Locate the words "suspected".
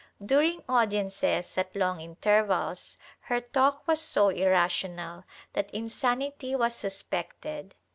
6.73-7.75